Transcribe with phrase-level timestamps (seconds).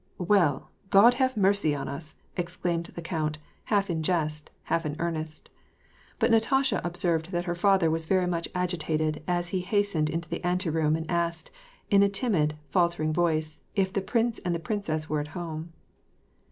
[0.17, 5.51] "Well, God have mercy on us!" exclaimed the count, half in jest, half in earnest;
[6.17, 10.43] but Natasha observed that her father was very much agitated as he hastened into the
[10.43, 11.51] ante room and asked,
[11.91, 15.71] in a timid, faltering voice, if the prince and the princess were at home.